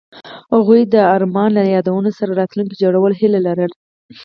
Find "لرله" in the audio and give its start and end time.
3.47-3.75